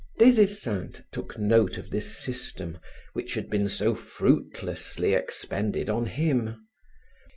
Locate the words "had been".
3.35-3.69